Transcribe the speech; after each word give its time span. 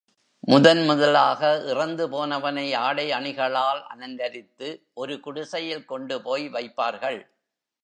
முதன் 0.43 0.85
முதலாக 0.85 1.41
இறந்துபோனவனை 1.65 2.75
ஆடை 2.75 3.11
அணிகளால் 3.11 3.83
அலங்கரித்து, 3.87 4.69
ஒரு 4.93 5.19
குடிசையில் 5.19 5.85
கொண்டுபோய் 5.85 6.49
வைப்பார்கள். 6.49 7.21